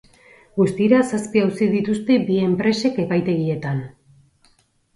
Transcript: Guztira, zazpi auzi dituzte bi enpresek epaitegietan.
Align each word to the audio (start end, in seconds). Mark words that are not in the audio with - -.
Guztira, 0.59 1.01
zazpi 1.09 1.43
auzi 1.49 1.67
dituzte 1.75 2.17
bi 2.31 2.39
enpresek 2.47 2.99
epaitegietan. 3.07 3.87